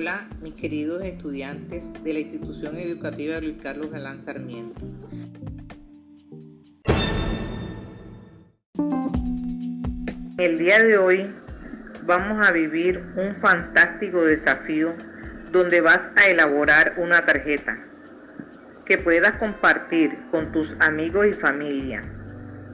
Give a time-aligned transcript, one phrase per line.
[0.00, 4.80] Hola, mis queridos estudiantes de la institución educativa Luis Carlos Galán Sarmiento.
[10.38, 11.28] El día de hoy
[12.06, 14.94] vamos a vivir un fantástico desafío
[15.50, 17.84] donde vas a elaborar una tarjeta
[18.86, 22.04] que puedas compartir con tus amigos y familia.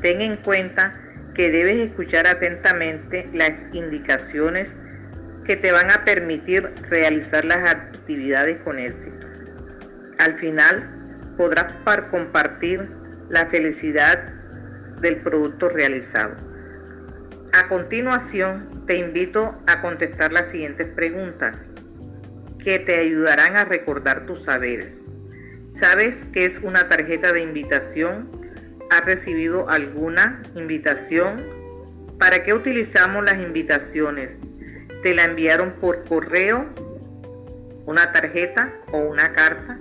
[0.00, 1.00] Ten en cuenta
[1.36, 4.76] que debes escuchar atentamente las indicaciones
[5.44, 9.26] que te van a permitir realizar las actividades con éxito.
[10.18, 11.72] Al final podrás
[12.10, 12.88] compartir
[13.28, 14.18] la felicidad
[15.00, 16.36] del producto realizado.
[17.52, 21.64] A continuación, te invito a contestar las siguientes preguntas
[22.62, 25.02] que te ayudarán a recordar tus saberes.
[25.72, 28.30] ¿Sabes qué es una tarjeta de invitación?
[28.90, 31.42] ¿Has recibido alguna invitación?
[32.18, 34.38] ¿Para qué utilizamos las invitaciones?
[35.02, 36.66] Te la enviaron por correo,
[37.86, 39.78] una tarjeta o una carta.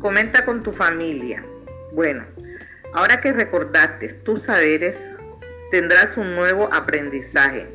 [0.00, 1.44] Comenta con tu familia.
[1.92, 2.24] Bueno,
[2.92, 5.04] ahora que recordaste tus saberes,
[5.70, 7.66] tendrás un nuevo aprendizaje.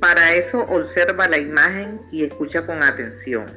[0.00, 3.50] Para eso observa la imagen y escucha con atención.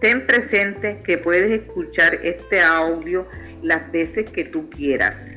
[0.00, 3.26] Ten presente que puedes escuchar este audio
[3.62, 5.30] las veces que tú quieras.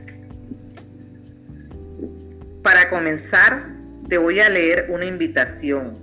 [2.64, 3.75] Para comenzar,
[4.09, 5.98] te voy a leer una invitación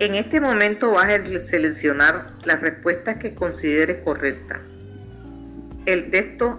[0.01, 4.59] En este momento vas a seleccionar las respuestas que consideres correctas.
[5.87, 6.59] El texto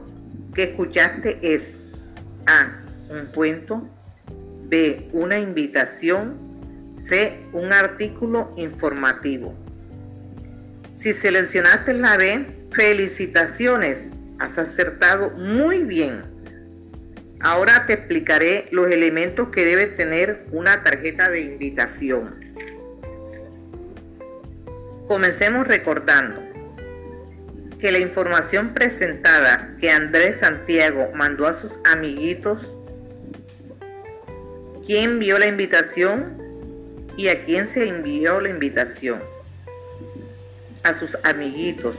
[0.53, 1.75] que escuchaste es
[2.45, 2.79] A.
[3.09, 3.85] Un cuento.
[4.69, 5.09] B.
[5.11, 6.37] Una invitación.
[6.95, 7.43] C.
[7.51, 9.53] Un artículo informativo.
[10.95, 14.09] Si seleccionaste la B, felicitaciones.
[14.39, 16.36] Has acertado muy bien.
[17.39, 22.35] Ahora te explicaré los elementos que debe tener una tarjeta de invitación.
[25.07, 26.41] Comencemos recordando
[27.79, 32.73] que la información presentada que Andrés Santiago mandó a sus amiguitos,
[34.85, 36.35] quién vio la invitación
[37.17, 39.21] y a quién se envió la invitación.
[40.83, 41.95] A sus amiguitos.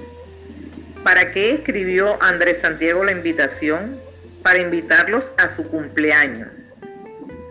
[1.05, 4.08] ¿Para qué escribió Andrés Santiago la invitación?
[4.49, 6.49] Para invitarlos a su cumpleaños.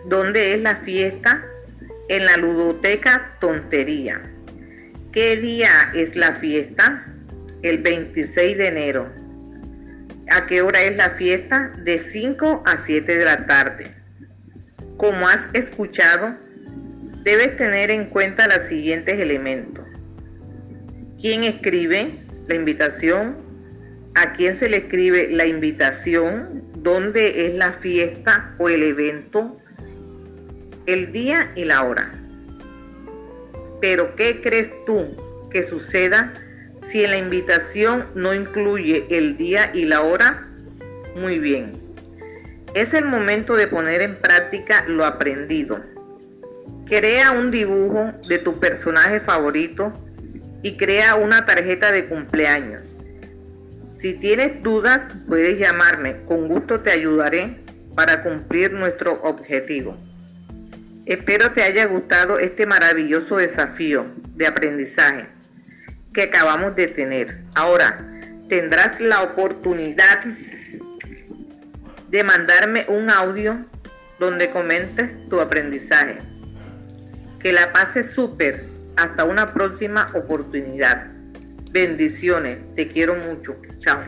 [0.06, 1.44] ¿Dónde es la fiesta?
[2.08, 4.20] En la ludoteca Tontería.
[5.12, 7.06] ¿Qué día es la fiesta?
[7.62, 9.12] El 26 de enero.
[10.28, 11.68] ¿A qué hora es la fiesta?
[11.84, 13.92] De 5 a 7 de la tarde.
[14.96, 16.34] Como has escuchado,
[17.22, 19.86] debes tener en cuenta los siguientes elementos.
[21.20, 22.14] ¿Quién escribe
[22.48, 23.36] la invitación?
[24.16, 26.67] ¿A quién se le escribe la invitación?
[26.82, 29.56] Dónde es la fiesta o el evento,
[30.86, 32.14] el día y la hora.
[33.80, 35.16] Pero ¿qué crees tú
[35.50, 36.34] que suceda
[36.80, 40.48] si la invitación no incluye el día y la hora?
[41.16, 41.76] Muy bien.
[42.74, 45.80] Es el momento de poner en práctica lo aprendido.
[46.86, 49.92] Crea un dibujo de tu personaje favorito
[50.62, 52.87] y crea una tarjeta de cumpleaños.
[53.98, 56.18] Si tienes dudas, puedes llamarme.
[56.24, 57.56] Con gusto te ayudaré
[57.96, 59.96] para cumplir nuestro objetivo.
[61.04, 64.06] Espero te haya gustado este maravilloso desafío
[64.36, 65.26] de aprendizaje
[66.14, 67.38] que acabamos de tener.
[67.56, 68.00] Ahora
[68.48, 70.22] tendrás la oportunidad
[72.08, 73.58] de mandarme un audio
[74.20, 76.18] donde comentes tu aprendizaje.
[77.40, 78.64] Que la pases súper.
[78.96, 81.17] Hasta una próxima oportunidad.
[81.70, 82.58] Bendiciones.
[82.74, 83.56] Te quiero mucho.
[83.78, 84.00] Chao.